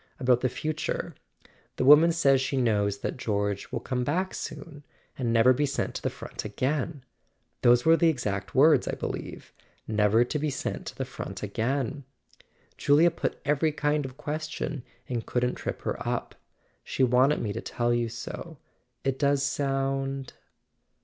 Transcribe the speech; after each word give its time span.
about 0.19 0.41
the 0.41 0.49
future. 0.49 1.13
The 1.75 1.85
woman 1.85 2.11
says 2.11 2.41
she 2.41 2.57
knows 2.57 3.01
that 3.01 3.17
George 3.17 3.71
will 3.71 3.79
come 3.81 4.03
back 4.03 4.33
soon, 4.33 4.83
and 5.15 5.31
never 5.31 5.53
be 5.53 5.67
sent 5.67 5.93
to 5.93 6.01
the 6.01 6.09
front 6.09 6.43
again. 6.43 7.05
Those 7.61 7.85
were 7.85 7.95
the 7.95 8.09
exact 8.09 8.55
words, 8.55 8.87
I 8.87 8.95
believe. 8.95 9.53
Never 9.87 10.25
be 10.25 10.49
sent 10.49 10.87
to 10.87 10.95
the 10.95 11.05
front 11.05 11.43
again. 11.43 12.03
Julia 12.79 13.11
put 13.11 13.39
every 13.45 13.71
kind 13.71 14.03
of 14.03 14.17
question, 14.17 14.81
and 15.07 15.23
couldn't 15.23 15.53
trip 15.53 15.83
her 15.83 15.97
up; 16.03 16.33
she 16.83 17.03
wanted 17.03 17.39
me 17.39 17.53
to 17.53 17.61
tell 17.61 17.93
you 17.93 18.09
so. 18.09 18.57
It 19.03 19.19
does 19.19 19.43
sound 19.43 20.33